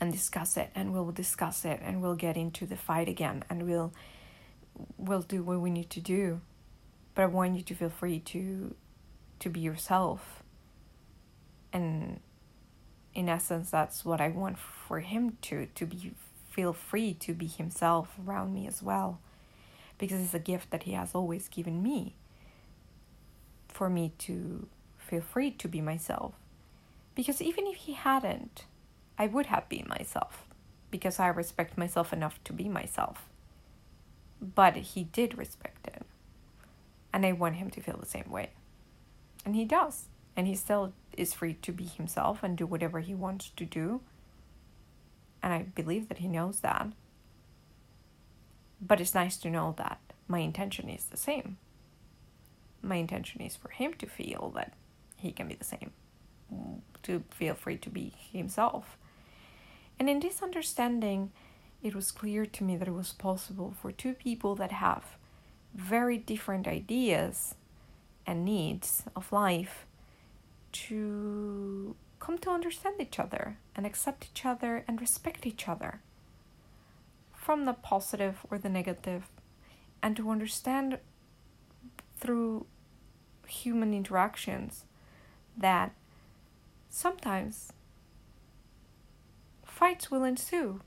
and 0.00 0.12
discuss 0.12 0.56
it 0.56 0.70
and 0.74 0.92
we'll 0.92 1.12
discuss 1.12 1.64
it 1.64 1.80
and 1.82 2.02
we'll 2.02 2.14
get 2.14 2.36
into 2.36 2.66
the 2.66 2.76
fight 2.76 3.08
again 3.08 3.44
and 3.48 3.66
we'll 3.66 3.92
we'll 4.96 5.22
do 5.22 5.42
what 5.42 5.60
we 5.60 5.70
need 5.70 5.90
to 5.90 6.00
do. 6.00 6.40
But 7.14 7.22
I 7.22 7.26
want 7.26 7.56
you 7.56 7.62
to 7.62 7.74
feel 7.74 7.90
free 7.90 8.20
to 8.20 8.74
to 9.40 9.50
be 9.50 9.60
yourself. 9.60 10.42
And 11.72 12.20
in 13.14 13.28
essence 13.28 13.70
that's 13.70 14.04
what 14.04 14.20
i 14.20 14.28
want 14.28 14.58
for 14.58 15.00
him 15.00 15.36
to 15.42 15.66
to 15.74 15.86
be 15.86 16.12
feel 16.50 16.72
free 16.72 17.14
to 17.14 17.32
be 17.32 17.46
himself 17.46 18.08
around 18.26 18.52
me 18.52 18.66
as 18.66 18.82
well 18.82 19.20
because 20.00 20.20
it's 20.20 20.34
a 20.34 20.38
gift 20.38 20.70
that 20.70 20.84
he 20.84 20.92
has 20.92 21.14
always 21.14 21.46
given 21.48 21.82
me 21.82 22.14
for 23.68 23.90
me 23.90 24.12
to 24.18 24.66
feel 24.96 25.20
free 25.20 25.50
to 25.50 25.68
be 25.68 25.80
myself. 25.82 26.32
Because 27.14 27.42
even 27.42 27.66
if 27.66 27.76
he 27.76 27.92
hadn't 27.92 28.64
i 29.18 29.26
would 29.26 29.46
have 29.46 29.68
been 29.68 29.86
myself 29.86 30.46
because 30.90 31.20
i 31.20 31.28
respect 31.28 31.76
myself 31.76 32.12
enough 32.12 32.42
to 32.44 32.52
be 32.54 32.68
myself. 32.68 33.28
But 34.40 34.74
he 34.76 35.04
did 35.04 35.36
respect 35.36 35.86
it. 35.86 36.02
And 37.12 37.26
i 37.26 37.32
want 37.32 37.56
him 37.56 37.70
to 37.70 37.82
feel 37.82 37.98
the 37.98 38.06
same 38.06 38.30
way. 38.30 38.50
And 39.44 39.54
he 39.54 39.66
does. 39.66 40.06
And 40.34 40.46
he 40.46 40.54
still 40.54 40.94
is 41.16 41.34
free 41.34 41.54
to 41.54 41.72
be 41.72 41.84
himself 41.84 42.42
and 42.42 42.56
do 42.56 42.64
whatever 42.64 43.00
he 43.00 43.14
wants 43.14 43.50
to 43.56 43.66
do. 43.66 44.00
And 45.42 45.52
I 45.52 45.62
believe 45.62 46.08
that 46.08 46.18
he 46.18 46.28
knows 46.28 46.60
that. 46.60 46.86
But 48.80 49.00
it's 49.00 49.14
nice 49.14 49.36
to 49.38 49.50
know 49.50 49.74
that 49.78 50.00
my 50.26 50.38
intention 50.38 50.88
is 50.88 51.04
the 51.04 51.16
same. 51.16 51.58
My 52.82 52.96
intention 52.96 53.40
is 53.42 53.56
for 53.56 53.70
him 53.70 53.94
to 53.94 54.06
feel 54.06 54.52
that 54.54 54.72
he 55.16 55.32
can 55.32 55.48
be 55.48 55.54
the 55.54 55.64
same, 55.64 55.90
to 57.02 57.22
feel 57.30 57.54
free 57.54 57.76
to 57.78 57.90
be 57.90 58.14
himself. 58.32 58.96
And 59.98 60.08
in 60.08 60.20
this 60.20 60.42
understanding, 60.42 61.30
it 61.82 61.94
was 61.94 62.10
clear 62.10 62.46
to 62.46 62.64
me 62.64 62.76
that 62.76 62.88
it 62.88 62.94
was 62.94 63.12
possible 63.12 63.74
for 63.80 63.92
two 63.92 64.14
people 64.14 64.54
that 64.56 64.72
have 64.72 65.16
very 65.74 66.16
different 66.16 66.66
ideas 66.66 67.54
and 68.26 68.44
needs 68.44 69.02
of 69.14 69.32
life 69.32 69.86
to 70.72 71.96
come 72.18 72.38
to 72.38 72.50
understand 72.50 73.00
each 73.00 73.18
other 73.18 73.58
and 73.74 73.86
accept 73.86 74.28
each 74.32 74.44
other 74.46 74.84
and 74.86 75.00
respect 75.00 75.46
each 75.46 75.68
other 75.68 76.00
from 77.40 77.64
the 77.64 77.72
positive 77.72 78.44
or 78.50 78.58
the 78.58 78.68
negative 78.68 79.30
and 80.02 80.14
to 80.14 80.30
understand 80.30 80.98
through 82.18 82.66
human 83.46 83.94
interactions 83.94 84.84
that 85.56 85.92
sometimes 86.90 87.72
fights 89.64 90.10
will 90.10 90.22
ensue 90.22 90.82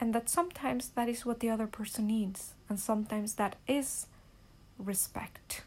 and 0.00 0.12
that 0.12 0.28
sometimes 0.28 0.88
that 0.90 1.08
is 1.08 1.24
what 1.24 1.38
the 1.38 1.48
other 1.48 1.68
person 1.68 2.08
needs 2.08 2.54
and 2.68 2.80
sometimes 2.80 3.34
that 3.34 3.54
is 3.68 4.06
respect 4.76 5.62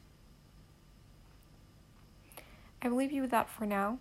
I 2.82 2.90
will 2.90 2.98
leave 2.98 3.12
you 3.12 3.22
with 3.22 3.32
that 3.32 3.48
for 3.48 3.66
now. 3.66 4.00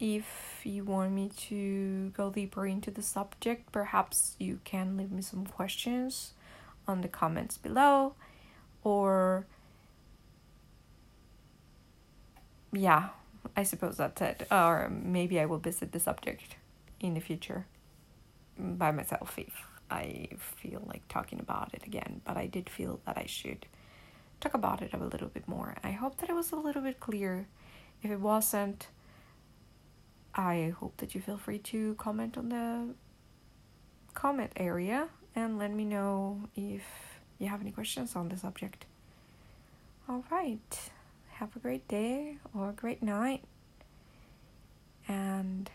If 0.00 0.62
you 0.64 0.84
want 0.84 1.12
me 1.12 1.30
to 1.48 2.08
go 2.10 2.30
deeper 2.30 2.66
into 2.66 2.90
the 2.90 3.02
subject, 3.02 3.70
perhaps 3.70 4.34
you 4.38 4.60
can 4.64 4.96
leave 4.96 5.12
me 5.12 5.20
some 5.20 5.44
questions 5.44 6.32
on 6.88 7.02
the 7.02 7.08
comments 7.08 7.58
below 7.58 8.14
or 8.82 9.46
yeah, 12.72 13.08
I 13.56 13.62
suppose 13.62 13.96
that's 13.96 14.20
it. 14.22 14.46
Or 14.50 14.90
maybe 14.90 15.40
I 15.40 15.46
will 15.46 15.58
visit 15.58 15.92
the 15.92 16.00
subject 16.00 16.56
in 17.00 17.14
the 17.14 17.20
future 17.20 17.66
by 18.58 18.90
myself 18.92 19.34
if 19.38 19.66
I 19.90 20.28
feel 20.38 20.82
like 20.86 21.06
talking 21.08 21.40
about 21.40 21.74
it 21.74 21.84
again. 21.84 22.20
But 22.24 22.36
I 22.36 22.46
did 22.46 22.70
feel 22.70 23.00
that 23.06 23.18
I 23.18 23.26
should 23.26 23.66
talk 24.40 24.54
about 24.54 24.82
it 24.82 24.92
a 24.92 24.98
little 24.98 25.28
bit 25.28 25.46
more. 25.48 25.76
I 25.82 25.90
hope 25.90 26.18
that 26.18 26.30
it 26.30 26.34
was 26.34 26.52
a 26.52 26.56
little 26.56 26.82
bit 26.82 27.00
clear 27.00 27.48
if 28.02 28.10
it 28.10 28.20
wasn't, 28.20 28.88
I 30.34 30.74
hope 30.78 30.96
that 30.98 31.14
you 31.14 31.20
feel 31.20 31.38
free 31.38 31.58
to 31.58 31.94
comment 31.94 32.38
on 32.38 32.48
the 32.48 32.94
comment 34.14 34.52
area 34.56 35.08
and 35.34 35.58
let 35.58 35.72
me 35.72 35.84
know 35.84 36.42
if 36.56 36.82
you 37.38 37.48
have 37.48 37.60
any 37.60 37.72
questions 37.72 38.16
on 38.16 38.28
the 38.28 38.36
subject. 38.36 38.86
All 40.08 40.24
right. 40.30 40.90
Have 41.32 41.54
a 41.56 41.58
great 41.58 41.88
day 41.88 42.36
or 42.54 42.70
a 42.70 42.72
great 42.72 43.02
night. 43.02 43.42
And 45.08 45.70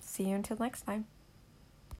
see 0.00 0.24
you 0.24 0.36
until 0.36 0.56
next 0.58 0.82
time. 0.82 1.06